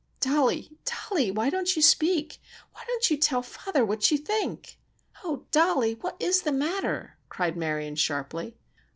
"Dollie! 0.19 0.79
Dollie! 0.83 1.29
Why 1.29 1.51
don't 1.51 1.75
you 1.75 1.81
speak? 1.83 2.39
Why 2.73 2.83
don't 2.87 3.11
you 3.11 3.17
tell 3.17 3.43
father 3.43 3.85
what 3.85 4.09
you 4.09 4.17
think! 4.17 4.79
Oh, 5.23 5.45
Dollie, 5.51 5.93
what 5.93 6.17
is 6.19 6.41
the 6.41 6.51
matter?" 6.51 7.19
cried 7.29 7.55
Marion 7.55 7.93
sharply. 7.95 8.57